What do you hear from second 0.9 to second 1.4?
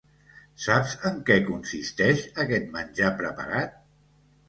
en què